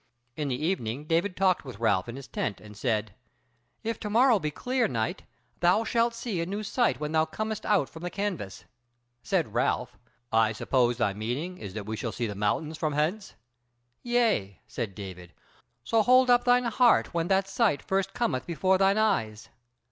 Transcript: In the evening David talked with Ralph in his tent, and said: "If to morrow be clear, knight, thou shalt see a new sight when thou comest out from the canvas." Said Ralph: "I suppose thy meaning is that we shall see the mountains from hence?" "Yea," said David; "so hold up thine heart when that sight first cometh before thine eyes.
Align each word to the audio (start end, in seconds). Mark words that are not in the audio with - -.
In 0.35 0.47
the 0.47 0.55
evening 0.59 1.05
David 1.05 1.37
talked 1.37 1.63
with 1.63 1.77
Ralph 1.79 2.09
in 2.09 2.15
his 2.15 2.27
tent, 2.27 2.59
and 2.59 2.75
said: 2.75 3.13
"If 3.83 3.99
to 3.99 4.09
morrow 4.09 4.39
be 4.39 4.49
clear, 4.49 4.87
knight, 4.87 5.25
thou 5.59 5.83
shalt 5.83 6.15
see 6.15 6.41
a 6.41 6.45
new 6.47 6.63
sight 6.63 6.99
when 6.99 7.11
thou 7.11 7.25
comest 7.25 7.67
out 7.67 7.87
from 7.87 8.01
the 8.01 8.09
canvas." 8.09 8.63
Said 9.21 9.53
Ralph: 9.53 9.99
"I 10.31 10.53
suppose 10.53 10.97
thy 10.97 11.13
meaning 11.13 11.59
is 11.59 11.75
that 11.75 11.85
we 11.85 11.95
shall 11.95 12.11
see 12.11 12.25
the 12.25 12.33
mountains 12.33 12.79
from 12.79 12.93
hence?" 12.93 13.35
"Yea," 14.01 14.59
said 14.67 14.95
David; 14.95 15.33
"so 15.83 16.01
hold 16.01 16.31
up 16.31 16.45
thine 16.45 16.65
heart 16.65 17.13
when 17.13 17.27
that 17.27 17.47
sight 17.47 17.83
first 17.83 18.15
cometh 18.15 18.47
before 18.47 18.79
thine 18.79 18.97
eyes. 18.97 19.49